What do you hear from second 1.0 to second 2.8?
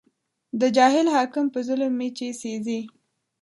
حاکم په ظلم مې چې سېزې